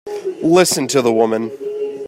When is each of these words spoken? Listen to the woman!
Listen 0.41 0.87
to 0.87 1.03
the 1.03 1.13
woman! 1.13 1.51